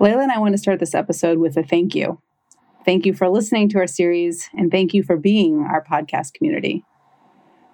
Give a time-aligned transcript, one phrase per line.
[0.00, 2.22] Layla and I want to start this episode with a thank you.
[2.86, 6.86] Thank you for listening to our series, and thank you for being our podcast community.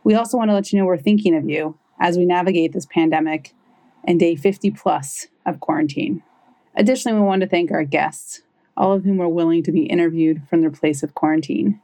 [0.03, 2.85] We also want to let you know we're thinking of you as we navigate this
[2.85, 3.54] pandemic
[4.03, 6.25] and day 50 plus of quarantine.
[6.75, 8.43] Additionally, we want to thank our guests,
[8.77, 11.81] all of whom were willing to be interviewed from their place of quarantine.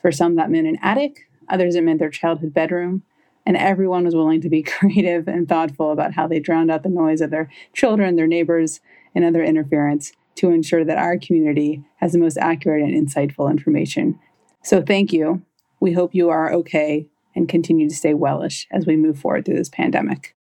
[0.00, 3.02] For some, that meant an attic, others, it meant their childhood bedroom,
[3.44, 6.88] and everyone was willing to be creative and thoughtful about how they drowned out the
[6.88, 8.80] noise of their children, their neighbors,
[9.14, 14.18] and other interference to ensure that our community has the most accurate and insightful information.
[14.62, 15.42] So, thank you.
[15.80, 19.56] We hope you are okay and continue to stay wellish as we move forward through
[19.56, 20.36] this pandemic.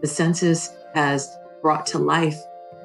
[0.00, 2.38] The census has brought to life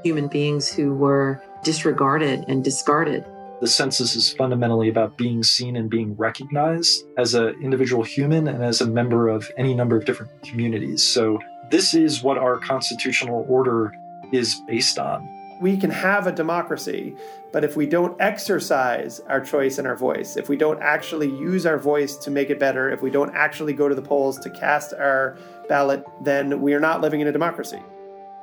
[0.04, 3.26] human beings who were disregarded and discarded.
[3.62, 8.62] The census is fundamentally about being seen and being recognized as an individual human and
[8.64, 11.08] as a member of any number of different communities.
[11.08, 11.40] So,
[11.72, 13.94] this is what our constitutional order
[14.32, 15.28] is based on.
[15.62, 17.16] We can have a democracy,
[17.54, 21.66] but if we don't exercise our choice and our voice, if we don't actually use
[21.66, 24.50] our voice to make it better, if we don't actually go to the polls to
[24.50, 25.38] cast our
[25.70, 27.82] ballot, then we are not living in a democracy.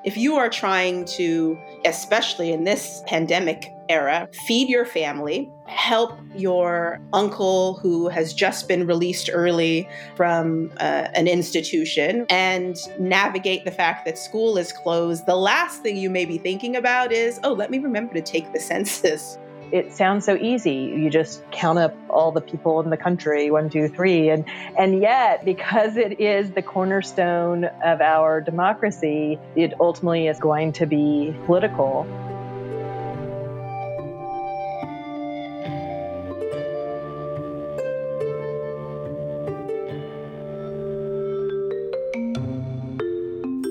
[0.05, 7.00] If you are trying to, especially in this pandemic era, feed your family, help your
[7.12, 14.05] uncle who has just been released early from uh, an institution, and navigate the fact
[14.06, 17.70] that school is closed, the last thing you may be thinking about is, oh, let
[17.70, 19.39] me remember to take the census
[19.73, 20.75] it sounds so easy.
[20.75, 24.28] You just count up all the people in the country, one, two, three.
[24.28, 24.45] And,
[24.78, 30.87] and yet, because it is the cornerstone of our democracy, it ultimately is going to
[30.87, 32.06] be political.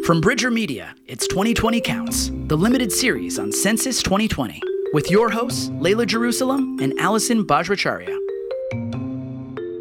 [0.04, 4.62] From Bridger Media, it's 2020 Counts, the limited series on Census 2020
[4.94, 8.18] with your hosts, Layla Jerusalem and Allison Bajracharya.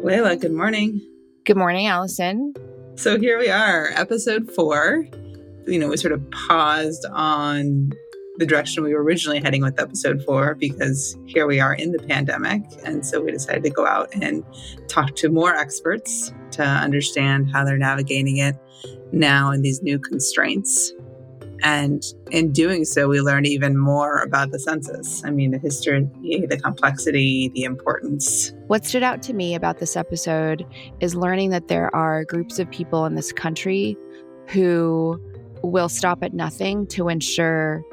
[0.03, 1.01] Layla, good morning.
[1.45, 2.53] Good morning, Allison.
[2.95, 5.05] So here we are, episode four.
[5.67, 7.91] You know, we sort of paused on
[8.37, 11.99] the direction we were originally heading with episode four because here we are in the
[11.99, 12.61] pandemic.
[12.85, 14.43] And so we decided to go out and
[14.87, 18.55] talk to more experts to understand how they're navigating it
[19.11, 20.93] now in these new constraints.
[21.63, 25.23] And in doing so, we learn even more about the census.
[25.23, 28.53] I mean, the history, the complexity, the importance.
[28.67, 30.65] What stood out to me about this episode
[30.99, 33.97] is learning that there are groups of people in this country
[34.47, 35.19] who
[35.63, 37.83] will stop at nothing to ensure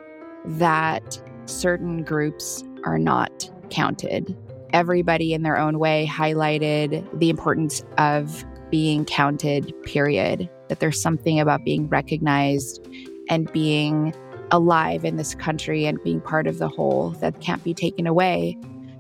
[0.44, 4.36] that certain groups are not counted.
[4.72, 10.48] Everybody in their own way highlighted the importance of being counted, period.
[10.68, 12.86] That there's something about being recognized
[13.28, 14.14] and being
[14.50, 18.56] alive in this country and being part of the whole that can't be taken away,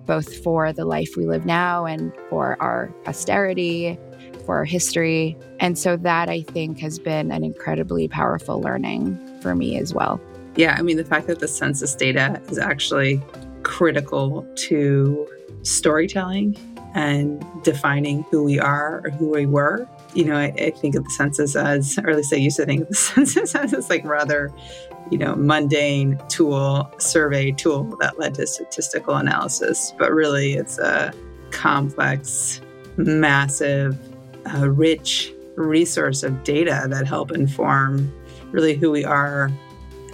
[0.06, 3.98] both for the life we live now and for our posterity,
[4.44, 5.36] for our history.
[5.60, 10.20] And so that I think has been an incredibly powerful learning for me as well.
[10.56, 13.22] Yeah, I mean, the fact that the census data is actually
[13.62, 15.28] critical to
[15.62, 16.56] storytelling
[16.98, 21.04] and defining who we are or who we were you know, I, I, think of
[21.04, 23.90] the census as, or at least I used to think of the census as this
[23.90, 24.52] like rather,
[25.10, 29.94] you know, mundane tool, survey tool that led to statistical analysis.
[29.98, 31.12] But really, it's a
[31.50, 32.60] complex,
[32.96, 33.98] massive,
[34.54, 38.12] uh, rich resource of data that help inform
[38.50, 39.50] really who we are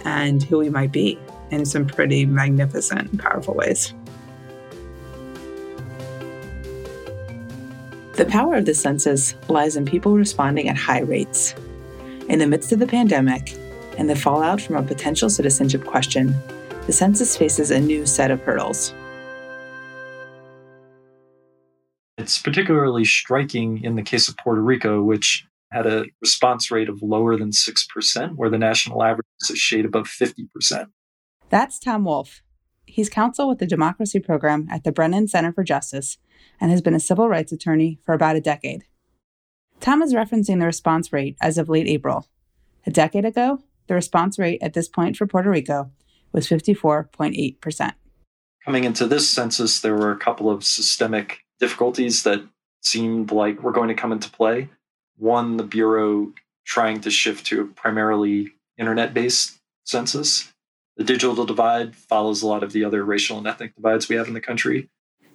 [0.03, 1.17] and who we might be
[1.51, 3.93] in some pretty magnificent and powerful ways.
[8.15, 11.53] The power of the census lies in people responding at high rates.
[12.29, 13.53] In the midst of the pandemic
[13.97, 16.33] and the fallout from a potential citizenship question,
[16.85, 18.93] the census faces a new set of hurdles.
[22.17, 27.01] It's particularly striking in the case of Puerto Rico, which had a response rate of
[27.01, 30.85] lower than 6%, where the national average is a shade above 50%.
[31.49, 32.41] That's Tom Wolf.
[32.95, 36.17] He's counsel with the Democracy Program at the Brennan Center for Justice
[36.61, 38.85] and has been a civil rights attorney for about a decade.
[39.81, 42.29] Tom is referencing the response rate as of late April.
[42.87, 45.91] A decade ago, the response rate at this point for Puerto Rico
[46.31, 47.91] was 54.8%.
[48.63, 52.47] Coming into this census, there were a couple of systemic difficulties that
[52.81, 54.69] seemed like were going to come into play.
[55.17, 56.31] One, the Bureau
[56.63, 60.53] trying to shift to a primarily internet based census.
[60.97, 64.27] The digital divide follows a lot of the other racial and ethnic divides we have
[64.27, 64.89] in the country.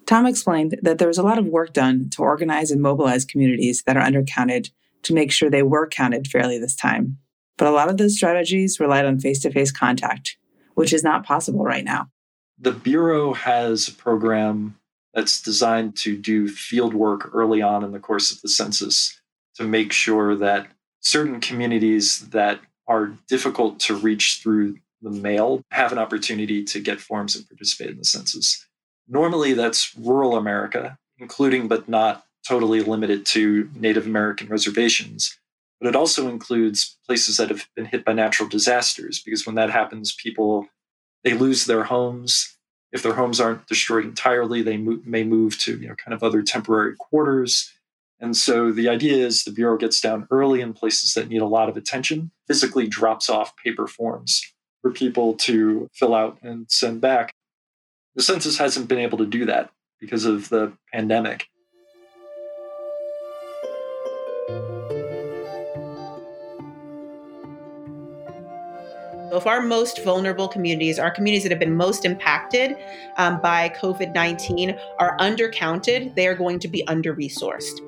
[0.06, 3.82] Tom explained that there was a lot of work done to organize and mobilize communities
[3.86, 4.70] that are undercounted
[5.02, 7.18] to make sure they were counted fairly this time.
[7.58, 10.36] But a lot of those strategies relied on face to face contact,
[10.74, 12.10] which is not possible right now.
[12.58, 14.78] The Bureau has a program
[15.14, 19.20] that's designed to do field work early on in the course of the census
[19.56, 20.68] to make sure that
[21.00, 27.00] certain communities that are difficult to reach through the mail have an opportunity to get
[27.00, 28.66] forms and participate in the census.
[29.08, 35.38] Normally, that's rural America, including but not totally limited to Native American reservations.
[35.80, 39.70] But it also includes places that have been hit by natural disasters, because when that
[39.70, 40.66] happens, people
[41.24, 42.56] they lose their homes.
[42.92, 46.22] If their homes aren't destroyed entirely, they mo- may move to you know kind of
[46.22, 47.72] other temporary quarters.
[48.22, 51.46] And so the idea is the Bureau gets down early in places that need a
[51.46, 54.42] lot of attention, physically drops off paper forms
[54.82, 57.32] for people to fill out and send back.
[58.14, 61.46] The census hasn't been able to do that because of the pandemic.
[69.30, 72.76] So, If our most vulnerable communities, our communities that have been most impacted
[73.16, 77.80] um, by COVID 19, are undercounted, they are going to be under resourced.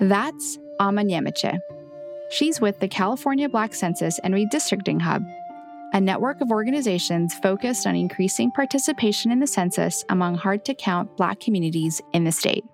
[0.00, 1.58] That's Ama Nyamekye.
[2.30, 5.22] She's with the California Black Census and Redistricting Hub,
[5.92, 11.16] a network of organizations focused on increasing participation in the census among hard to count
[11.16, 12.64] Black communities in the state.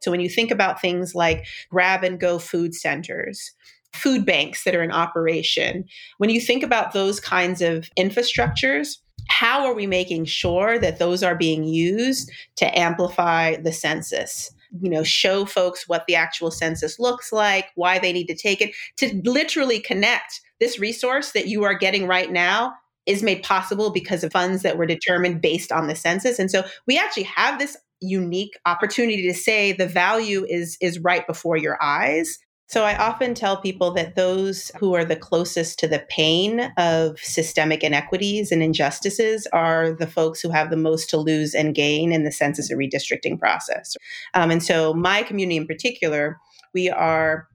[0.00, 3.52] So, when you think about things like grab and go food centers,
[3.96, 5.84] food banks that are in operation.
[6.18, 8.98] When you think about those kinds of infrastructures,
[9.28, 14.52] how are we making sure that those are being used to amplify the census?
[14.80, 18.60] You know, show folks what the actual census looks like, why they need to take
[18.60, 22.74] it, to literally connect this resource that you are getting right now
[23.06, 26.38] is made possible because of funds that were determined based on the census.
[26.38, 31.26] And so we actually have this unique opportunity to say the value is is right
[31.26, 32.38] before your eyes
[32.68, 37.18] so I often tell people that those who are the closest to the pain of
[37.20, 42.12] systemic inequities and injustices are the folks who have the most to lose and gain
[42.12, 43.96] in the census and redistricting process.
[44.34, 46.38] Um, and so my community in particular,
[46.74, 47.46] we are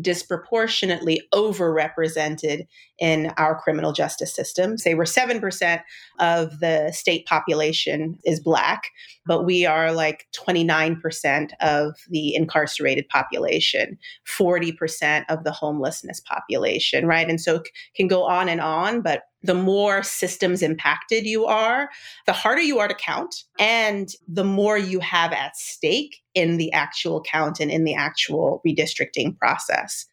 [0.00, 2.66] disproportionately overrepresented
[2.98, 4.78] in our criminal justice system.
[4.78, 5.82] Say we're 7%
[6.18, 8.84] of the state population is Black,
[9.26, 17.28] but we are like 29% of the incarcerated population, 40% of the homelessness population, right?
[17.28, 21.88] And so it can go on and on, but the more systems impacted you are,
[22.26, 26.72] the harder you are to count, and the more you have at stake in the
[26.72, 30.06] actual count and in the actual redistricting process.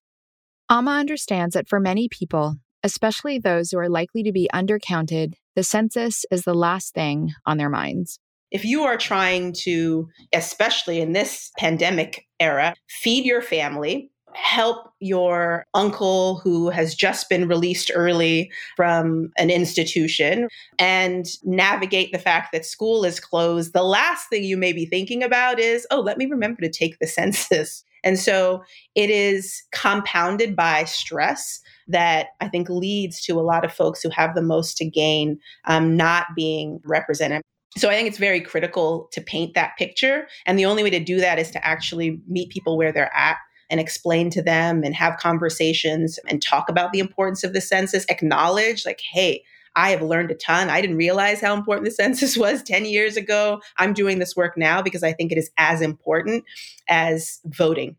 [0.70, 5.64] Ama understands that for many people, especially those who are likely to be undercounted, the
[5.64, 8.20] census is the last thing on their minds.
[8.52, 15.66] If you are trying to, especially in this pandemic era, feed your family, help your
[15.74, 20.48] uncle who has just been released early from an institution
[20.80, 25.24] and navigate the fact that school is closed, the last thing you may be thinking
[25.24, 27.84] about is, oh, let me remember to take the census.
[28.04, 28.64] And so
[28.96, 34.10] it is compounded by stress that I think leads to a lot of folks who
[34.10, 37.42] have the most to gain um, not being represented.
[37.76, 40.28] So I think it's very critical to paint that picture.
[40.46, 43.38] And the only way to do that is to actually meet people where they're at
[43.70, 48.06] and explain to them and have conversations and talk about the importance of the census,
[48.10, 49.44] acknowledge, like, hey,
[49.76, 50.70] I have learned a ton.
[50.70, 53.62] I didn't realize how important the census was 10 years ago.
[53.78, 56.44] I'm doing this work now because I think it is as important
[56.88, 57.96] as voting.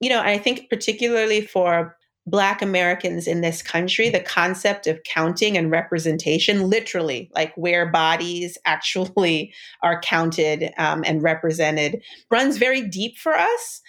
[0.00, 1.96] You know, I think particularly for
[2.30, 8.58] Black Americans in this country, the concept of counting and representation, literally, like where bodies
[8.64, 13.80] actually are counted um, and represented, runs very deep for us.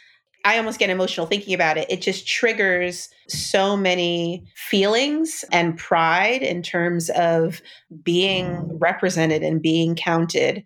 [0.45, 1.87] I almost get emotional thinking about it.
[1.89, 7.61] It just triggers so many feelings and pride in terms of
[8.03, 10.65] being represented and being counted.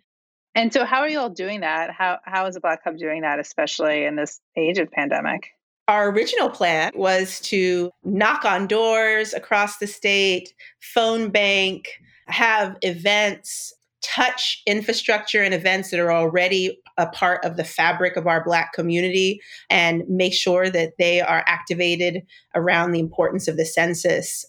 [0.54, 1.90] And so, how are you all doing that?
[1.90, 5.50] How how is the Black Hub doing that, especially in this age of pandemic?
[5.86, 11.88] Our original plan was to knock on doors across the state, phone bank,
[12.26, 18.26] have events, touch infrastructure and events that are already a part of the fabric of
[18.26, 22.22] our Black community and make sure that they are activated
[22.54, 24.46] around the importance of the census.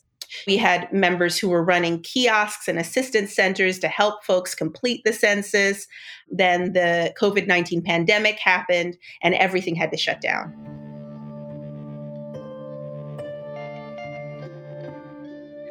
[0.47, 5.13] We had members who were running kiosks and assistance centers to help folks complete the
[5.13, 5.87] census.
[6.29, 10.74] Then the COVID 19 pandemic happened and everything had to shut down.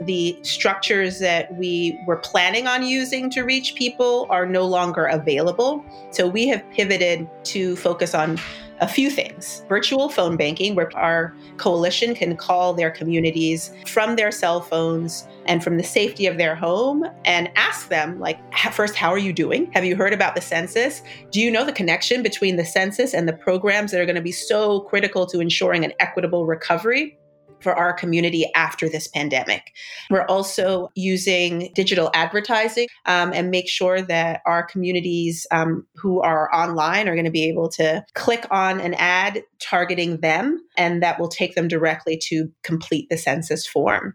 [0.07, 5.85] The structures that we were planning on using to reach people are no longer available.
[6.11, 8.39] So we have pivoted to focus on
[8.81, 9.63] a few things.
[9.69, 15.63] virtual phone banking, where our coalition can call their communities from their cell phones and
[15.63, 18.39] from the safety of their home and ask them, like,
[18.73, 19.71] first, how are you doing?
[19.73, 21.03] Have you heard about the census?
[21.31, 24.23] Do you know the connection between the census and the programs that are going to
[24.23, 27.17] be so critical to ensuring an equitable recovery?
[27.65, 29.73] For our community after this pandemic.
[30.11, 36.55] We're also using digital advertising um, and make sure that our communities um, who are
[36.55, 41.19] online are going to be able to click on an ad targeting them, and that
[41.19, 44.15] will take them directly to complete the census form.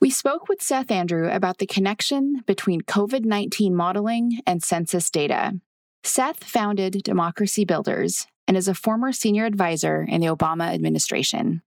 [0.00, 5.54] We spoke with Seth Andrew about the connection between COVID 19 modeling and census data.
[6.04, 11.62] Seth founded Democracy Builders and is a former senior advisor in the Obama administration.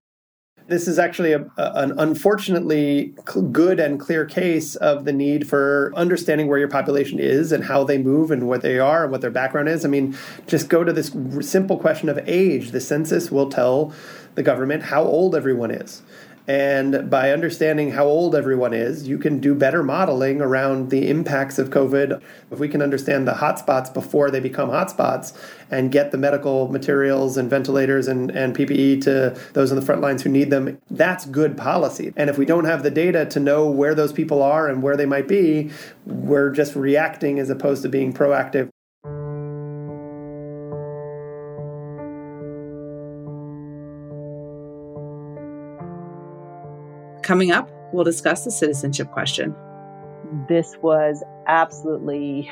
[0.68, 3.14] This is actually a, an unfortunately
[3.50, 7.84] good and clear case of the need for understanding where your population is and how
[7.84, 9.84] they move and what they are and what their background is.
[9.84, 10.16] I mean,
[10.46, 12.70] just go to this simple question of age.
[12.70, 13.92] The census will tell
[14.34, 16.02] the government how old everyone is.
[16.48, 21.58] And by understanding how old everyone is, you can do better modeling around the impacts
[21.58, 22.20] of COVID.
[22.50, 25.36] If we can understand the hotspots before they become hotspots
[25.70, 30.00] and get the medical materials and ventilators and, and PPE to those on the front
[30.00, 32.12] lines who need them, that's good policy.
[32.16, 34.96] And if we don't have the data to know where those people are and where
[34.96, 35.70] they might be,
[36.06, 38.68] we're just reacting as opposed to being proactive.
[47.22, 49.54] Coming up, we'll discuss the citizenship question.
[50.48, 52.50] This was absolutely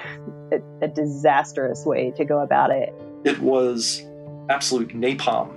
[0.53, 2.95] a, a disastrous way to go about it.
[3.25, 4.03] It was
[4.49, 5.57] absolute napalm.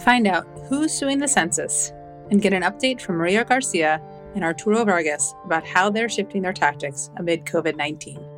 [0.00, 1.92] Find out who's suing the census
[2.30, 4.00] and get an update from Maria Garcia
[4.34, 8.31] and Arturo Vargas about how they're shifting their tactics amid COVID 19.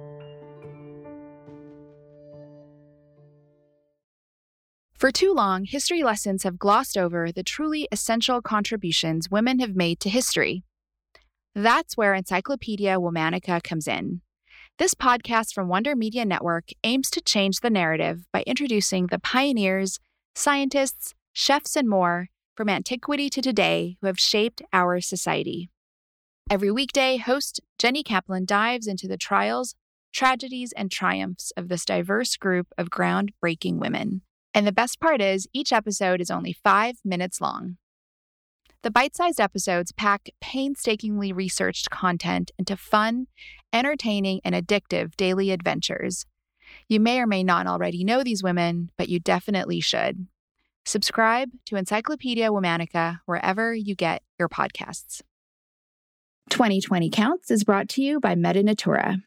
[5.05, 10.01] For too long, history lessons have glossed over the truly essential contributions women have made
[10.01, 10.65] to history.
[11.55, 14.23] That's where Encyclopedia Womanica comes in.
[14.79, 20.01] This podcast from Wonder Media Network aims to change the narrative by introducing the pioneers,
[20.35, 25.69] scientists, chefs, and more from antiquity to today who have shaped our society.
[26.51, 29.75] Every weekday, host Jenny Kaplan dives into the trials,
[30.15, 34.23] tragedies, and triumphs of this diverse group of groundbreaking women.
[34.55, 37.77] And the best part is, each episode is only five minutes long.
[38.85, 43.27] The bite sized episodes pack painstakingly researched content into fun,
[43.73, 46.25] entertaining, and addictive daily adventures.
[46.89, 50.27] You may or may not already know these women, but you definitely should.
[50.85, 55.23] Subscribe to Encyclopedia Womanica wherever you get your podcasts.
[56.51, 59.23] 2020 Counts is brought to you by MediNatura.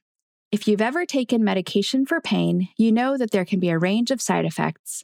[0.52, 4.12] If you've ever taken medication for pain, you know that there can be a range
[4.12, 5.04] of side effects.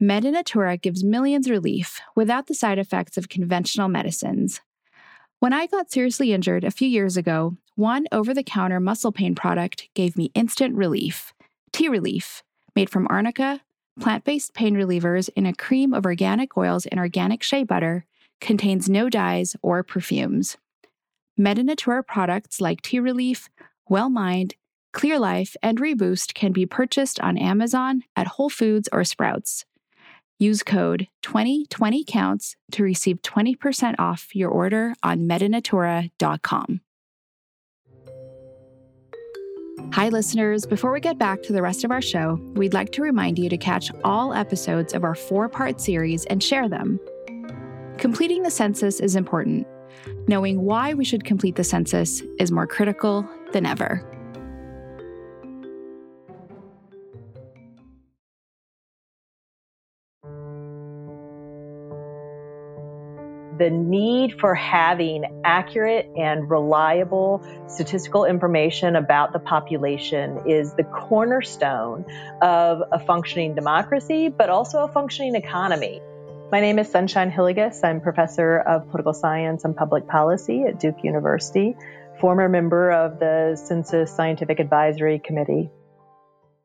[0.00, 4.62] MediNatura gives millions relief without the side effects of conventional medicines.
[5.40, 9.34] When I got seriously injured a few years ago, one over the counter muscle pain
[9.34, 11.34] product gave me instant relief
[11.72, 12.42] T Relief,
[12.74, 13.60] made from arnica,
[14.00, 18.06] plant based pain relievers in a cream of organic oils and organic shea butter,
[18.40, 20.56] contains no dyes or perfumes.
[21.38, 23.50] MediNatura products like T Relief,
[23.88, 24.54] Well Mind,
[24.92, 29.66] Clear Life, and Reboost can be purchased on Amazon, at Whole Foods, or Sprouts.
[30.40, 36.80] Use code 2020counts to receive 20% off your order on medinatura.com.
[39.92, 40.64] Hi, listeners.
[40.64, 43.50] Before we get back to the rest of our show, we'd like to remind you
[43.50, 46.98] to catch all episodes of our four part series and share them.
[47.98, 49.66] Completing the census is important.
[50.26, 54.02] Knowing why we should complete the census is more critical than ever.
[63.60, 72.06] The need for having accurate and reliable statistical information about the population is the cornerstone
[72.40, 76.00] of a functioning democracy, but also a functioning economy.
[76.50, 77.84] My name is Sunshine Hillygus.
[77.84, 81.76] I'm professor of political science and public policy at Duke University,
[82.18, 85.68] former member of the Census Scientific Advisory Committee.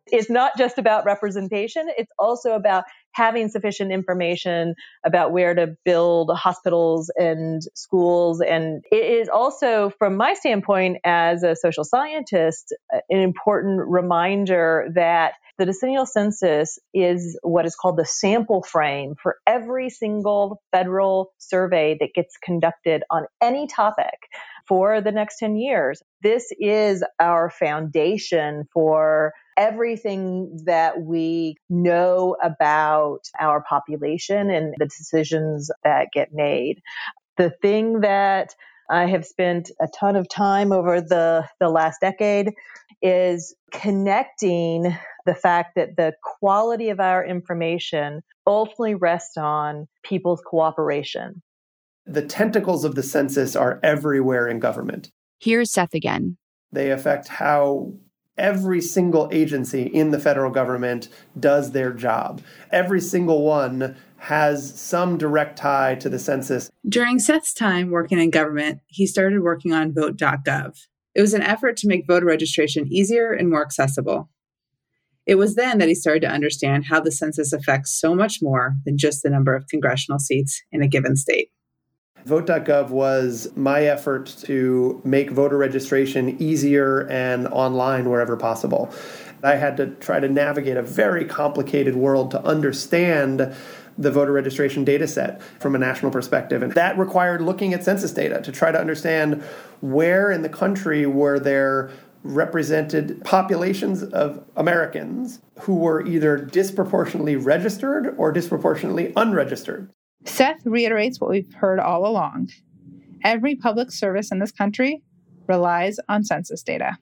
[0.07, 2.85] It's not just about representation, it's also about
[3.15, 8.41] having sufficient information about where to build hospitals and schools.
[8.41, 15.33] And it is also, from my standpoint as a social scientist, an important reminder that
[15.57, 21.95] the decennial census is what is called the sample frame for every single federal survey
[22.01, 24.27] that gets conducted on any topic
[24.67, 26.01] for the next 10 years.
[26.21, 35.71] This is our foundation for everything that we know about our population and the decisions
[35.83, 36.81] that get made.
[37.37, 38.55] The thing that
[38.89, 42.53] I have spent a ton of time over the, the last decade
[43.01, 44.95] is connecting
[45.25, 51.41] the fact that the quality of our information ultimately rests on people's cooperation.
[52.05, 55.11] The tentacles of the census are everywhere in government.
[55.39, 56.37] Here's Seth again.
[56.71, 57.93] They affect how
[58.37, 61.09] every single agency in the federal government
[61.39, 62.41] does their job.
[62.71, 66.69] Every single one has some direct tie to the census.
[66.87, 70.77] During Seth's time working in government, he started working on vote.gov.
[71.13, 74.29] It was an effort to make voter registration easier and more accessible.
[75.25, 78.75] It was then that he started to understand how the census affects so much more
[78.85, 81.49] than just the number of congressional seats in a given state.
[82.25, 88.91] Vote.gov was my effort to make voter registration easier and online wherever possible.
[89.43, 93.55] I had to try to navigate a very complicated world to understand
[93.97, 96.63] the voter registration data set from a national perspective.
[96.63, 99.43] And that required looking at census data to try to understand
[99.81, 101.91] where in the country were there
[102.23, 109.91] represented populations of Americans who were either disproportionately registered or disproportionately unregistered.
[110.25, 112.49] Seth reiterates what we've heard all along.
[113.23, 115.01] Every public service in this country
[115.47, 116.97] relies on census data.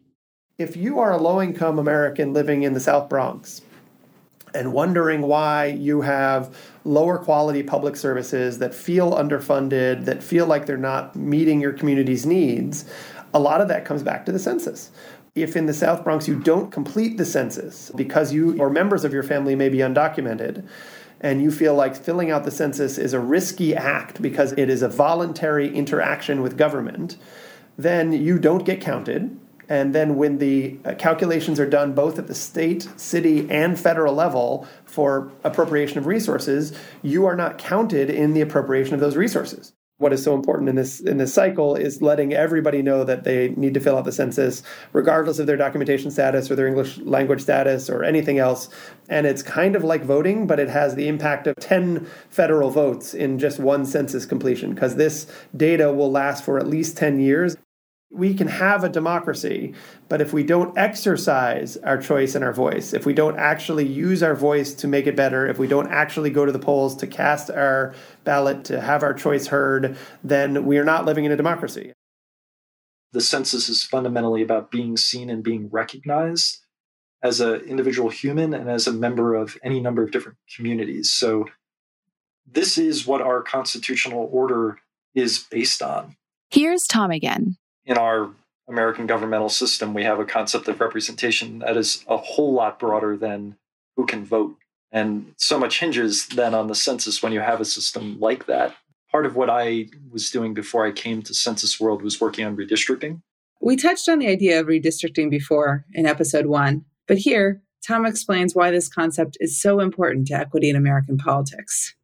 [0.58, 3.62] If you are a low income American living in the South Bronx
[4.54, 10.66] and wondering why you have lower quality public services that feel underfunded, that feel like
[10.66, 12.86] they're not meeting your community's needs,
[13.34, 14.92] a lot of that comes back to the census.
[15.34, 19.12] If in the South Bronx you don't complete the census because you or members of
[19.12, 20.68] your family may be undocumented,
[21.24, 24.84] and you feel like filling out the census is a risky act because it is
[24.84, 27.18] a voluntary interaction with government,
[27.78, 29.40] then you don't get counted.
[29.70, 34.14] And then when the uh, calculations are done both at the state, city, and federal
[34.14, 39.74] level for appropriation of resources, you are not counted in the appropriation of those resources
[39.98, 43.50] what is so important in this in this cycle is letting everybody know that they
[43.50, 47.42] need to fill out the census regardless of their documentation status or their english language
[47.42, 48.70] status or anything else.
[49.08, 53.14] And it's kind of like voting but it has the impact of 10 federal votes
[53.14, 57.56] in just one census completion because this data will last for at least 10 years
[58.14, 59.74] we can have a democracy,
[60.08, 64.22] but if we don't exercise our choice and our voice, if we don't actually use
[64.22, 67.08] our voice to make it better, if we don't actually go to the polls to
[67.08, 71.36] cast our ballot, to have our choice heard, then we are not living in a
[71.36, 71.92] democracy.
[73.14, 76.60] The census is fundamentally about being seen and being recognized
[77.24, 81.12] as an individual human and as a member of any number of different communities.
[81.12, 81.46] So,
[82.46, 84.78] this is what our constitutional order
[85.16, 86.18] is based on.
[86.50, 88.32] Here's Tom again in our
[88.68, 93.18] American governmental system, we have a concept of representation that is a whole lot broader
[93.18, 93.58] than
[93.96, 94.56] who can vote.
[94.92, 98.76] And so much hinges then on the census when you have a system like that.
[99.12, 102.56] Part of what I was doing before I came to Census World was working on
[102.56, 103.22] redistricting.
[103.62, 108.56] We touched on the idea of redistricting before in episode one, but here, Tom explains
[108.56, 111.96] why this concept is so important to equity in American politics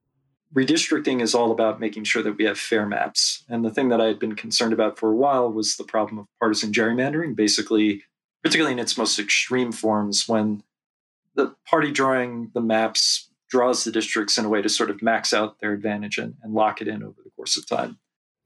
[0.55, 3.43] redistricting is all about making sure that we have fair maps.
[3.49, 6.19] And the thing that I had been concerned about for a while was the problem
[6.19, 8.03] of partisan gerrymandering, basically,
[8.43, 10.63] particularly in its most extreme forms, when
[11.35, 15.33] the party drawing the maps draws the districts in a way to sort of max
[15.33, 17.97] out their advantage and, and lock it in over the course of time.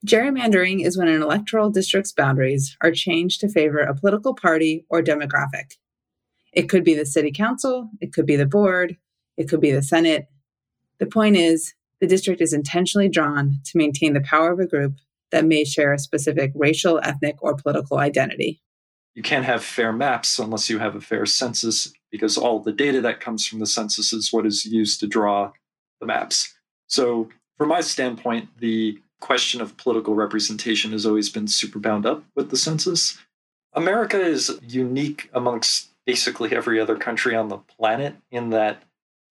[0.05, 5.01] Gerrymandering is when an electoral district's boundaries are changed to favor a political party or
[5.01, 5.77] demographic.
[6.51, 8.97] It could be the city council, it could be the board,
[9.37, 10.27] it could be the Senate.
[10.99, 14.95] The point is, the district is intentionally drawn to maintain the power of a group
[15.31, 18.61] that may share a specific racial, ethnic, or political identity.
[19.15, 22.99] You can't have fair maps unless you have a fair census, because all the data
[22.99, 25.53] that comes from the census is what is used to draw
[26.01, 26.53] the maps.
[26.87, 32.25] So, from my standpoint, the question of political representation has always been super bound up
[32.35, 33.17] with the census.
[33.71, 38.83] America is unique amongst basically every other country on the planet in that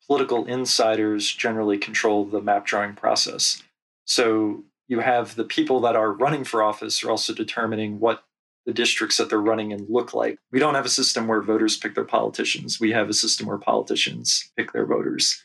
[0.07, 3.63] political insiders generally control the map drawing process.
[4.07, 8.25] So you have the people that are running for office are also determining what
[8.67, 10.39] the districts that they're running in look like.
[10.51, 12.79] We don't have a system where voters pick their politicians.
[12.79, 15.43] We have a system where politicians pick their voters.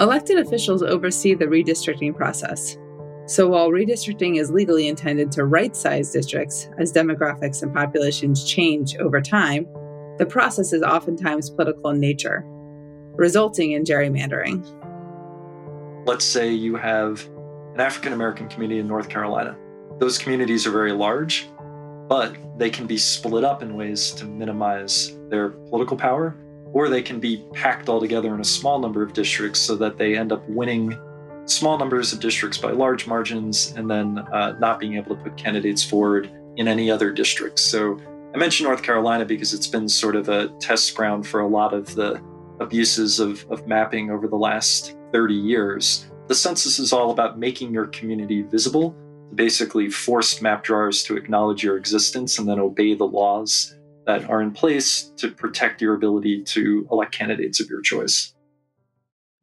[0.00, 2.76] Elected officials oversee the redistricting process.
[3.32, 8.94] So while redistricting is legally intended to right size districts as demographics and populations change
[8.98, 9.66] over time,
[10.18, 12.44] the process is oftentimes political in nature,
[13.14, 14.62] resulting in gerrymandering.
[16.06, 17.26] Let's say you have
[17.72, 19.56] an African American community in North Carolina.
[19.98, 21.48] Those communities are very large,
[22.10, 26.36] but they can be split up in ways to minimize their political power,
[26.74, 29.96] or they can be packed all together in a small number of districts so that
[29.96, 30.98] they end up winning
[31.46, 35.36] small numbers of districts by large margins and then uh, not being able to put
[35.36, 37.62] candidates forward in any other districts.
[37.62, 37.98] So
[38.34, 41.74] I mentioned North Carolina because it's been sort of a test ground for a lot
[41.74, 42.20] of the
[42.60, 46.10] abuses of, of mapping over the last 30 years.
[46.28, 48.96] The census is all about making your community visible,
[49.34, 53.74] basically force map drawers to acknowledge your existence and then obey the laws
[54.06, 58.34] that are in place to protect your ability to elect candidates of your choice.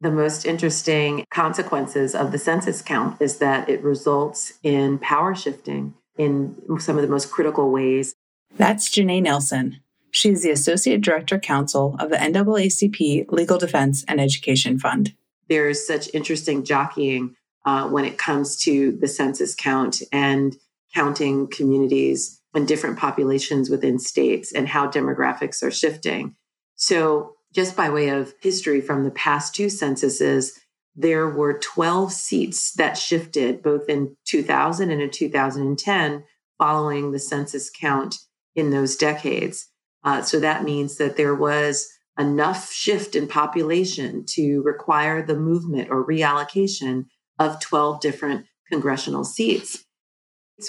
[0.00, 5.94] The most interesting consequences of the census count is that it results in power shifting
[6.16, 8.14] in some of the most critical ways.
[8.56, 9.80] That's Janai Nelson.
[10.10, 15.14] She is the Associate Director Counsel of the NAACP Legal Defense and Education Fund.
[15.48, 20.56] There's such interesting jockeying uh, when it comes to the census count and
[20.94, 26.34] counting communities and different populations within states and how demographics are shifting.
[26.74, 30.58] So, just by way of history from the past two censuses,
[30.94, 36.24] there were 12 seats that shifted both in 2000 and in 2010
[36.58, 38.16] following the census count
[38.54, 39.68] in those decades.
[40.04, 45.88] Uh, so that means that there was enough shift in population to require the movement
[45.90, 47.06] or reallocation
[47.38, 49.84] of 12 different congressional seats.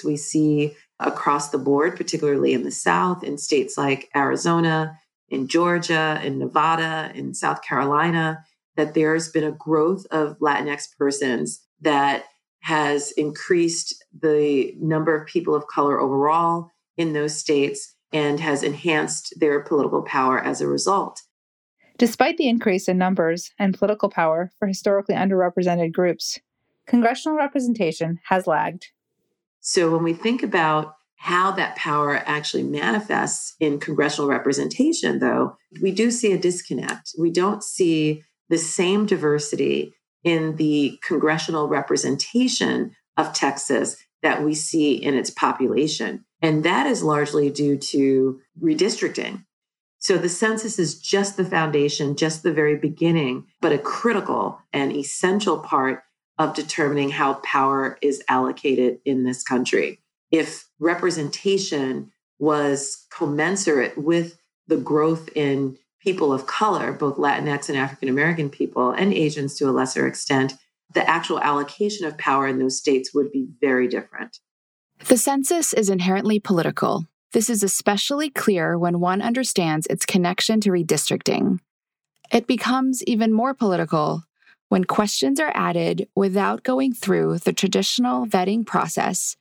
[0.04, 4.98] We see across the board, particularly in the South, in states like Arizona,
[5.32, 8.44] in Georgia, in Nevada, in South Carolina,
[8.76, 12.26] that there's been a growth of Latinx persons that
[12.60, 19.32] has increased the number of people of color overall in those states and has enhanced
[19.40, 21.22] their political power as a result.
[21.96, 26.38] Despite the increase in numbers and political power for historically underrepresented groups,
[26.86, 28.88] congressional representation has lagged.
[29.60, 35.92] So when we think about how that power actually manifests in congressional representation, though, we
[35.92, 37.12] do see a disconnect.
[37.16, 44.94] We don't see the same diversity in the congressional representation of Texas that we see
[44.94, 46.24] in its population.
[46.40, 49.44] And that is largely due to redistricting.
[50.00, 54.90] So the census is just the foundation, just the very beginning, but a critical and
[54.90, 56.02] essential part
[56.36, 60.01] of determining how power is allocated in this country.
[60.32, 68.08] If representation was commensurate with the growth in people of color, both Latinx and African
[68.08, 70.54] American people, and Asians to a lesser extent,
[70.94, 74.38] the actual allocation of power in those states would be very different.
[75.06, 77.06] The census is inherently political.
[77.32, 81.60] This is especially clear when one understands its connection to redistricting.
[82.30, 84.24] It becomes even more political
[84.68, 89.36] when questions are added without going through the traditional vetting process,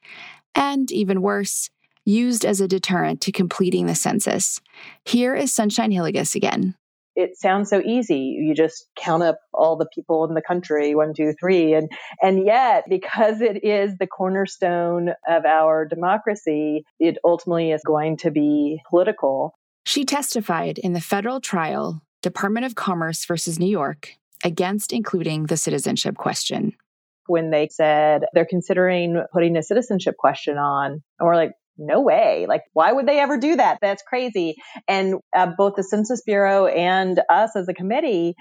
[0.55, 1.69] and even worse,
[2.05, 4.59] used as a deterrent to completing the census.
[5.05, 6.75] Here is Sunshine Hillygus again.
[7.15, 8.37] It sounds so easy.
[8.39, 11.73] You just count up all the people in the country, one, two, three.
[11.73, 18.17] And, and yet, because it is the cornerstone of our democracy, it ultimately is going
[18.17, 19.53] to be political.
[19.85, 25.57] She testified in the federal trial, Department of Commerce versus New York, against including the
[25.57, 26.73] citizenship question
[27.31, 30.91] when they said they're considering putting a citizenship question on.
[30.91, 32.45] And we're like, no way.
[32.47, 33.79] Like, why would they ever do that?
[33.81, 34.57] That's crazy.
[34.87, 38.35] And uh, both the Census Bureau and us as a committee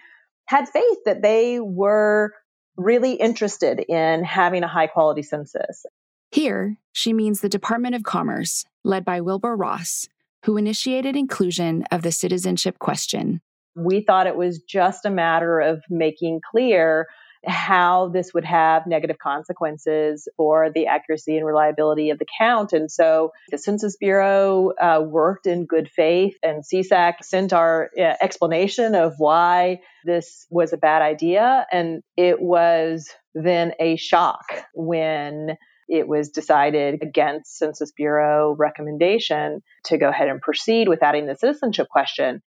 [0.47, 2.33] had faith that they were
[2.77, 5.87] really interested in having a high quality census.
[6.33, 10.09] Here, she means the Department of Commerce, led by Wilbur Ross,
[10.45, 13.41] who initiated inclusion of the citizenship question.
[13.77, 17.07] We thought it was just a matter of making clear
[17.47, 22.73] how this would have negative consequences for the accuracy and reliability of the count.
[22.73, 28.15] And so the Census Bureau uh, worked in good faith, and CSAC sent our uh,
[28.21, 31.67] explanation of why this was a bad idea.
[31.73, 35.57] And it was then a shock when
[35.89, 41.35] it was decided against Census Bureau recommendation to go ahead and proceed with adding the
[41.35, 42.43] citizenship question.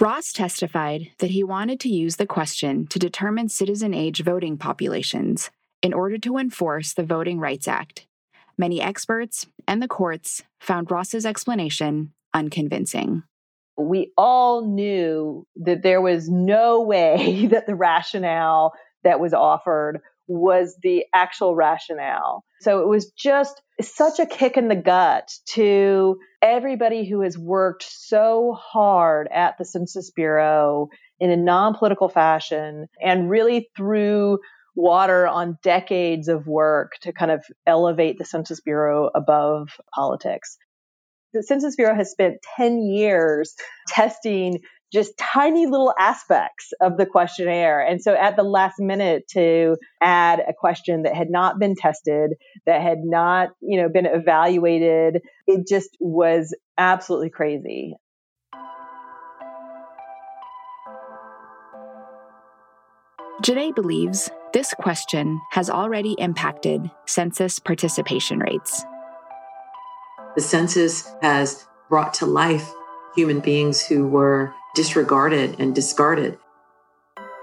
[0.00, 5.50] Ross testified that he wanted to use the question to determine citizen age voting populations
[5.82, 8.06] in order to enforce the Voting Rights Act.
[8.56, 13.24] Many experts and the courts found Ross's explanation unconvincing.
[13.76, 20.76] We all knew that there was no way that the rationale that was offered was
[20.80, 22.44] the actual rationale.
[22.60, 27.84] So it was just such a kick in the gut to everybody who has worked
[27.84, 30.88] so hard at the Census Bureau
[31.20, 34.38] in a non political fashion and really threw
[34.74, 40.56] water on decades of work to kind of elevate the Census Bureau above politics.
[41.32, 43.54] The Census Bureau has spent 10 years
[43.88, 44.60] testing
[44.92, 47.80] just tiny little aspects of the questionnaire.
[47.80, 52.32] And so at the last minute to add a question that had not been tested,
[52.66, 57.94] that had not, you know, been evaluated, it just was absolutely crazy.
[63.42, 68.84] Janai believes this question has already impacted census participation rates.
[70.34, 72.68] The census has brought to life
[73.14, 76.38] human beings who were disregarded and discarded.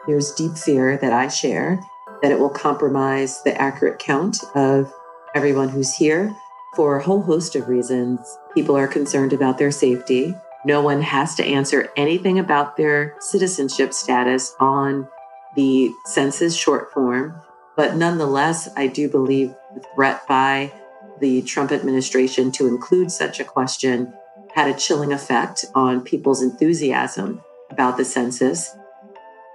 [0.08, 1.80] There's deep fear that I share
[2.22, 4.94] that it will compromise the accurate count of
[5.34, 6.36] everyone who's here
[6.76, 8.20] for a whole host of reasons.
[8.54, 10.36] People are concerned about their safety.
[10.66, 15.08] No one has to answer anything about their citizenship status on
[15.56, 17.42] the census short form.
[17.76, 20.72] But nonetheless, I do believe the threat by
[21.20, 24.14] the Trump administration to include such a question
[24.56, 28.74] had a chilling effect on people's enthusiasm about the census.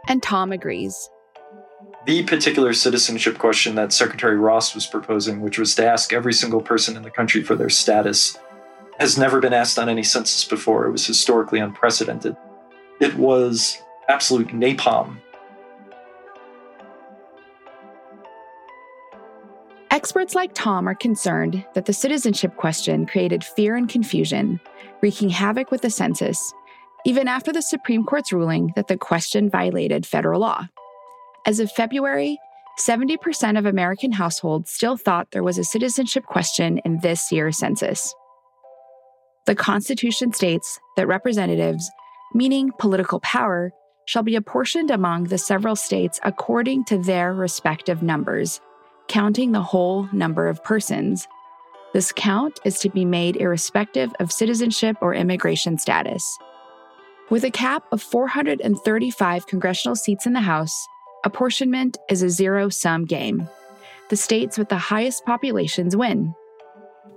[0.07, 1.09] And Tom agrees.
[2.05, 6.61] The particular citizenship question that Secretary Ross was proposing, which was to ask every single
[6.61, 8.37] person in the country for their status,
[8.99, 10.87] has never been asked on any census before.
[10.87, 12.37] It was historically unprecedented.
[13.01, 15.17] It was absolute napalm
[20.01, 24.61] Experts like Tom are concerned that the citizenship question created fear and confusion,
[25.03, 26.53] wreaking havoc with the census,
[27.05, 30.69] even after the Supreme Court's ruling that the question violated federal law.
[31.47, 32.39] As of February,
[32.79, 38.15] 70% of American households still thought there was a citizenship question in this year's census.
[39.47, 41.91] The Constitution states that representatives,
[42.35, 43.73] meaning political power,
[44.07, 48.61] shall be apportioned among the several states according to their respective numbers
[49.11, 51.27] counting the whole number of persons.
[51.93, 56.39] This count is to be made irrespective of citizenship or immigration status.
[57.31, 60.87] With a cap of 435 congressional seats in the House,
[61.25, 63.49] apportionment is a zero sum game.
[64.09, 66.35] The states with the highest populations win.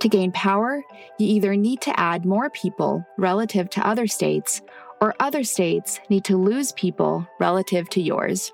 [0.00, 0.82] To gain power,
[1.18, 4.60] you either need to add more people relative to other states,
[5.00, 8.52] or other states need to lose people relative to yours.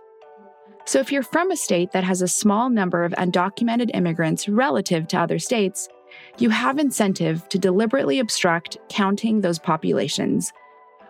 [0.84, 5.06] So, if you're from a state that has a small number of undocumented immigrants relative
[5.08, 5.88] to other states,
[6.40, 10.52] you have incentive to deliberately obstruct counting those populations,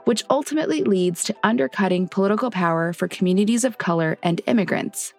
[0.05, 5.15] which ultimately leads to undercutting political power for communities of color and immigrants.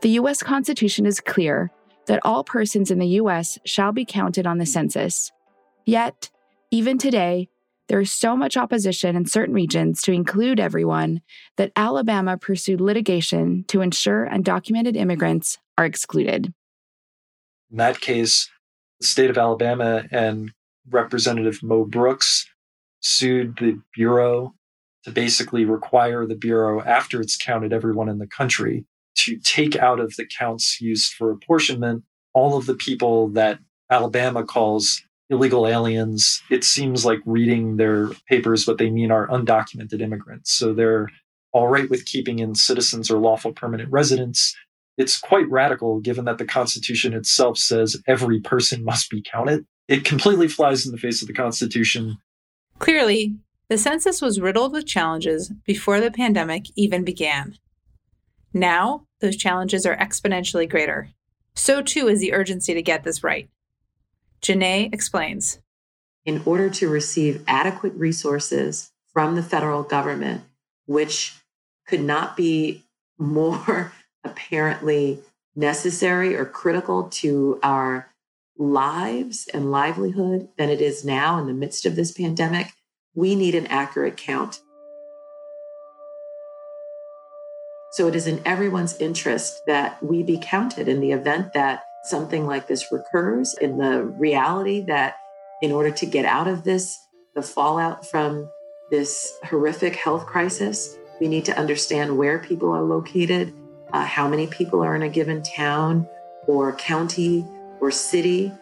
[0.00, 0.42] The U.S.
[0.42, 1.70] Constitution is clear
[2.06, 3.58] that all persons in the U.S.
[3.64, 5.30] shall be counted on the census.
[5.84, 6.30] Yet,
[6.72, 7.48] even today,
[7.88, 11.20] there is so much opposition in certain regions to include everyone
[11.56, 16.52] that Alabama pursued litigation to ensure undocumented immigrants are excluded.
[17.70, 18.50] In that case,
[19.04, 20.52] state of Alabama and
[20.90, 22.46] Representative Mo Brooks
[23.00, 24.54] sued the Bureau
[25.04, 28.84] to basically require the Bureau, after it's counted everyone in the country,
[29.16, 33.58] to take out of the counts used for apportionment all of the people that
[33.90, 40.00] Alabama calls illegal aliens, it seems like reading their papers, what they mean are undocumented
[40.00, 40.52] immigrants.
[40.52, 41.08] So they're
[41.52, 44.54] all right with keeping in citizens or lawful permanent residents.
[44.98, 49.66] It's quite radical given that the Constitution itself says every person must be counted.
[49.88, 52.18] It completely flies in the face of the Constitution.
[52.78, 53.36] Clearly,
[53.68, 57.56] the census was riddled with challenges before the pandemic even began.
[58.52, 61.08] Now, those challenges are exponentially greater.
[61.54, 63.48] So too is the urgency to get this right.
[64.42, 65.60] Janai explains.
[66.24, 70.42] In order to receive adequate resources from the federal government,
[70.86, 71.34] which
[71.86, 72.82] could not be
[73.18, 73.92] more
[74.24, 75.20] apparently
[75.54, 78.08] necessary or critical to our
[78.58, 82.72] lives and livelihood than it is now in the midst of this pandemic,
[83.14, 84.60] we need an accurate count.
[87.92, 92.46] So it is in everyone's interest that we be counted in the event that something
[92.46, 95.16] like this recurs, in the reality that
[95.60, 96.98] in order to get out of this,
[97.34, 98.50] the fallout from
[98.90, 103.54] this horrific health crisis, we need to understand where people are located,
[103.92, 106.06] uh, how many people are in a given town
[106.46, 107.44] or county
[107.80, 108.52] or city,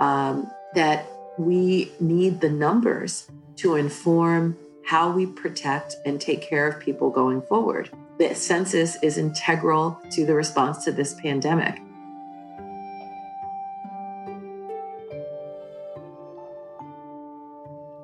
[0.00, 1.06] um, that
[1.38, 7.42] we need the numbers to inform how we protect and take care of people going
[7.42, 7.90] forward.
[8.18, 11.80] The census is integral to the response to this pandemic.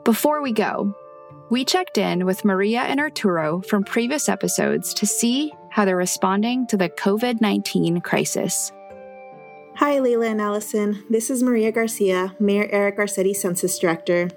[0.05, 0.95] Before we go,
[1.49, 6.67] we checked in with Maria and Arturo from previous episodes to see how they're responding
[6.67, 8.73] to the COVID 19 crisis.
[9.77, 11.03] Hi, Layla and Allison.
[11.09, 14.29] This is Maria Garcia, Mayor Eric Garcetti Census Director.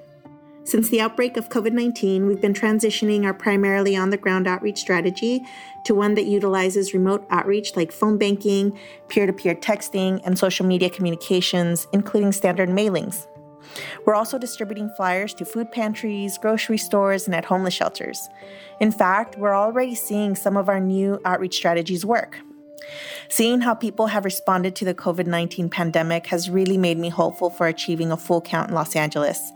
[0.63, 4.80] Since the outbreak of COVID 19, we've been transitioning our primarily on the ground outreach
[4.80, 5.41] strategy
[5.84, 10.65] to one that utilizes remote outreach like phone banking, peer to peer texting, and social
[10.65, 13.28] media communications, including standard mailings.
[14.06, 18.30] We're also distributing flyers to food pantries, grocery stores, and at homeless shelters.
[18.80, 22.40] In fact, we're already seeing some of our new outreach strategies work.
[23.30, 27.50] Seeing how people have responded to the COVID 19 pandemic has really made me hopeful
[27.50, 29.52] for achieving a full count in Los Angeles.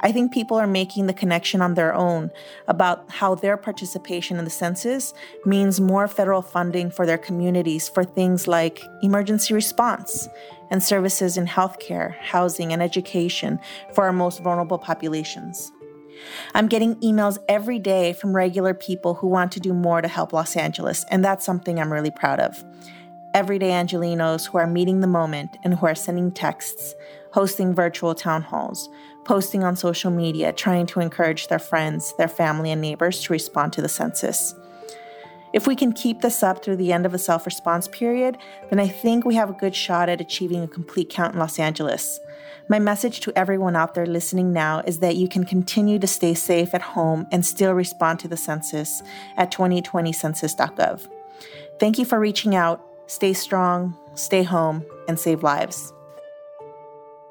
[0.00, 2.30] I think people are making the connection on their own
[2.68, 5.14] about how their participation in the census
[5.46, 10.28] means more federal funding for their communities for things like emergency response
[10.70, 13.58] and services in healthcare, housing, and education
[13.92, 15.72] for our most vulnerable populations.
[16.54, 20.32] I'm getting emails every day from regular people who want to do more to help
[20.32, 22.64] Los Angeles, and that's something I'm really proud of.
[23.34, 26.94] Everyday Angelenos who are meeting the moment and who are sending texts,
[27.32, 28.88] hosting virtual town halls,
[29.24, 33.72] posting on social media, trying to encourage their friends, their family, and neighbors to respond
[33.72, 34.54] to the census.
[35.54, 38.36] If we can keep this up through the end of the self response period,
[38.70, 41.60] then I think we have a good shot at achieving a complete count in Los
[41.60, 42.18] Angeles.
[42.68, 46.34] My message to everyone out there listening now is that you can continue to stay
[46.34, 49.00] safe at home and still respond to the census
[49.36, 51.06] at 2020census.gov.
[51.78, 52.84] Thank you for reaching out.
[53.06, 55.92] Stay strong, stay home, and save lives.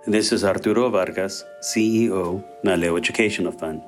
[0.07, 3.81] This is Arturo Vargas, CEO, Naleo Educational Fund.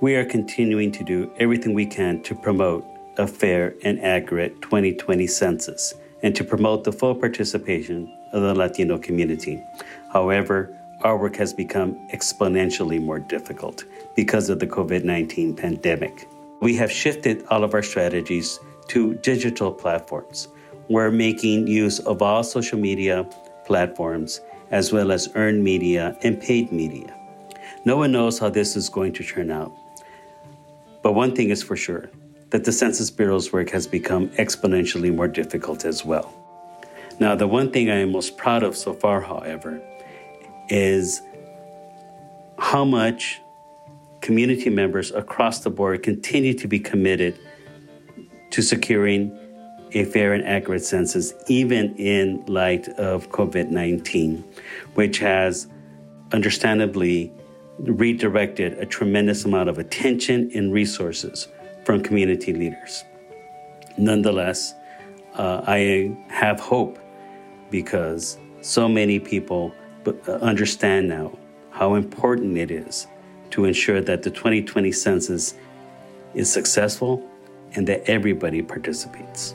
[0.00, 2.84] We are continuing to do everything we can to promote
[3.18, 8.98] a fair and accurate 2020 census and to promote the full participation of the Latino
[8.98, 9.62] community.
[10.12, 16.26] However, our work has become exponentially more difficult because of the COVID 19 pandemic.
[16.60, 20.48] We have shifted all of our strategies to digital platforms.
[20.88, 23.28] We're making use of all social media
[23.66, 27.14] platforms as well as earned media and paid media.
[27.84, 29.72] No one knows how this is going to turn out.
[31.02, 32.10] But one thing is for sure
[32.56, 36.32] that the Census Bureau's work has become exponentially more difficult as well.
[37.20, 39.78] Now, the one thing I am most proud of so far, however,
[40.70, 41.20] is
[42.58, 43.42] how much
[44.22, 47.38] community members across the board continue to be committed
[48.52, 49.38] to securing
[49.92, 54.42] a fair and accurate census, even in light of COVID 19,
[54.94, 55.66] which has
[56.32, 57.30] understandably
[57.80, 61.48] redirected a tremendous amount of attention and resources
[61.86, 63.04] from community leaders.
[63.96, 64.74] Nonetheless,
[65.36, 66.98] uh, I have hope
[67.70, 69.72] because so many people
[70.04, 71.38] uh, understand now
[71.70, 73.06] how important it is
[73.50, 75.54] to ensure that the 2020 census
[76.34, 77.24] is successful
[77.76, 79.54] and that everybody participates.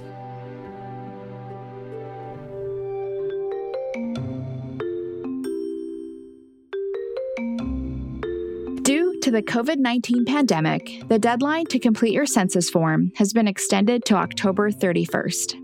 [9.32, 14.16] The COVID 19 pandemic, the deadline to complete your census form has been extended to
[14.16, 15.56] October 31st.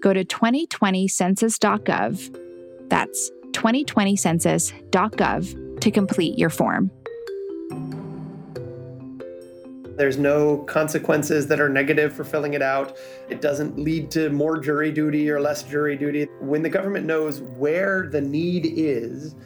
[0.00, 2.88] Go to 2020census.gov.
[2.88, 6.90] That's 2020census.gov to complete your form.
[9.96, 12.96] There's no consequences that are negative for filling it out.
[13.28, 16.24] It doesn't lead to more jury duty or less jury duty.
[16.40, 19.36] When the government knows where the need is,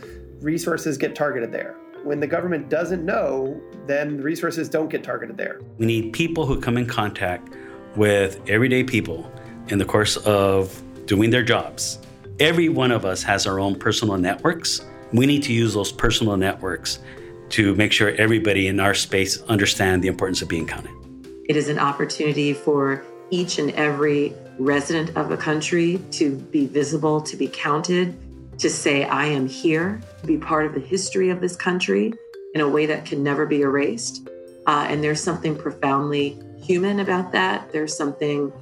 [0.41, 1.77] resources get targeted there.
[2.09, 5.61] When the government doesn't know, then resources don't get targeted there.
[5.77, 7.55] We need people who come in contact
[7.97, 9.31] with everyday people
[9.69, 11.99] in the course of doing their jobs
[12.41, 14.81] Every one of us has our own personal networks.
[15.13, 17.01] We need to use those personal networks
[17.49, 20.93] to make sure everybody in our space understand the importance of being counted.
[21.49, 27.21] It is an opportunity for each and every resident of a country to be visible,
[27.23, 28.17] to be counted,
[28.59, 32.13] to say, I am here, to be part of the history of this country
[32.55, 34.29] in a way that can never be erased.
[34.67, 37.73] Uh, and there's something profoundly human about that.
[37.73, 38.53] There's something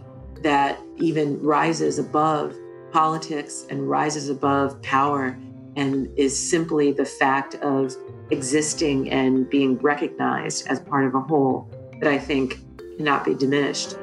[0.42, 2.54] that even rises above
[2.92, 5.38] politics and rises above power
[5.76, 7.94] and is simply the fact of
[8.30, 11.70] existing and being recognized as part of a whole
[12.00, 12.58] that I think
[12.96, 13.96] cannot be diminished.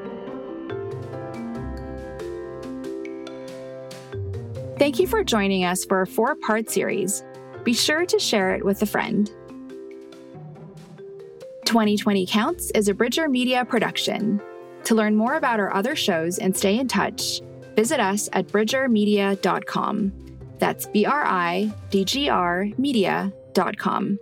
[4.84, 7.24] Thank you for joining us for a four part series.
[7.62, 9.28] Be sure to share it with a friend.
[11.64, 14.42] 2020 Counts is a Bridgr Media production.
[14.82, 17.40] To learn more about our other shows and stay in touch,
[17.74, 20.12] visit us at bridgrmedia.com.
[20.58, 24.18] That's B R I D G R media.com.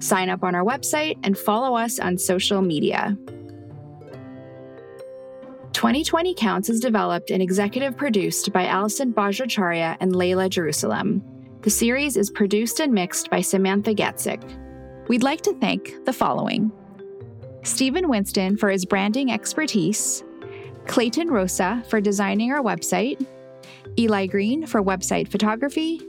[0.00, 3.16] Sign up on our website and follow us on social media.
[5.84, 11.22] 2020 Counts is developed and executive produced by Allison Bajracharya and Layla Jerusalem.
[11.60, 14.40] The series is produced and mixed by Samantha Gatzik.
[15.08, 16.72] We'd like to thank the following.
[17.64, 20.24] Stephen Winston for his branding expertise,
[20.86, 23.22] Clayton Rosa for designing our website,
[23.98, 26.00] Eli Green for website photography,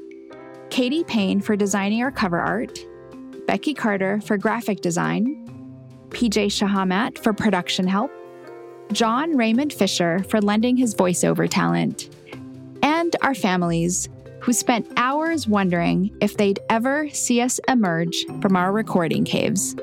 [0.70, 2.80] Katie Payne for designing our cover art,
[3.46, 8.10] Becky Carter for graphic design, PJ Shahamat for production help,
[8.92, 12.10] John Raymond Fisher for lending his voiceover talent,
[12.82, 14.10] and our families
[14.42, 19.76] who spent hours wondering if they'd ever see us emerge from our recording caves.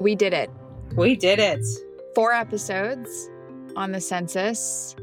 [0.00, 0.48] We did it.
[0.94, 1.66] We did it.
[2.14, 3.28] Four episodes
[3.74, 4.94] on the census.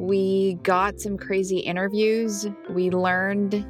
[0.00, 2.46] We got some crazy interviews.
[2.70, 3.66] We learned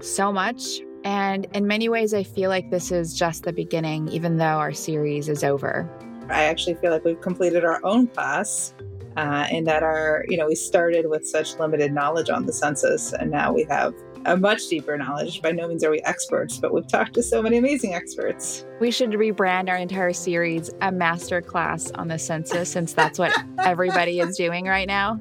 [0.00, 0.80] so much.
[1.06, 4.72] And in many ways, I feel like this is just the beginning, even though our
[4.72, 5.88] series is over.
[6.28, 8.74] I actually feel like we've completed our own class
[9.16, 13.12] uh, in that our, you know, we started with such limited knowledge on the census,
[13.12, 13.94] and now we have
[14.24, 15.40] a much deeper knowledge.
[15.42, 18.66] By no means are we experts, but we've talked to so many amazing experts.
[18.80, 23.32] We should rebrand our entire series a master class on the census, since that's what
[23.60, 25.20] everybody is doing right now.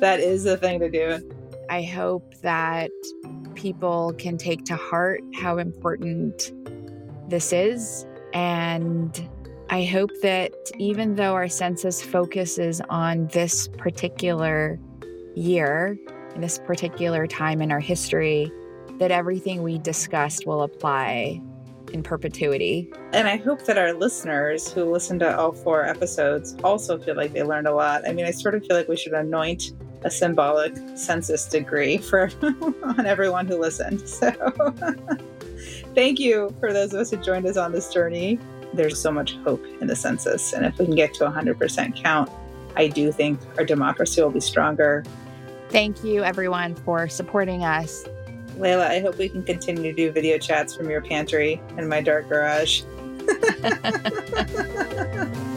[0.00, 1.20] that is the thing to do.
[1.70, 2.90] I hope that
[3.58, 6.52] people can take to heart how important
[7.28, 8.06] this is.
[8.32, 9.28] And
[9.68, 14.78] I hope that even though our census focuses on this particular
[15.34, 15.98] year,
[16.36, 18.50] in this particular time in our history,
[18.98, 21.42] that everything we discussed will apply
[21.92, 22.88] in perpetuity.
[23.12, 27.32] And I hope that our listeners who listen to all four episodes also feel like
[27.32, 28.06] they learned a lot.
[28.06, 32.30] I mean, I sort of feel like we should anoint a symbolic census degree for
[32.82, 34.08] on everyone who listened.
[34.08, 34.30] So
[35.94, 38.38] thank you for those of us who joined us on this journey.
[38.74, 40.52] There's so much hope in the census.
[40.52, 42.30] And if we can get to 100% count,
[42.76, 45.04] I do think our democracy will be stronger.
[45.70, 48.04] Thank you, everyone, for supporting us.
[48.56, 52.00] Layla, I hope we can continue to do video chats from your pantry and my
[52.00, 52.82] dark garage.